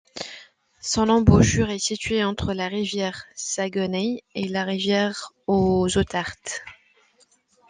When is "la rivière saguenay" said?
2.55-4.23